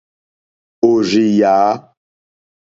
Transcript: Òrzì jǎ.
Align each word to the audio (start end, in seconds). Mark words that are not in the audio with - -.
Òrzì 0.89 1.23
jǎ. 1.37 1.55